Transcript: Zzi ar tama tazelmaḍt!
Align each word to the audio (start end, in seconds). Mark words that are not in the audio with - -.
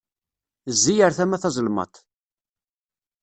Zzi 0.75 0.95
ar 1.05 1.13
tama 1.17 1.37
tazelmaḍt! 1.41 1.95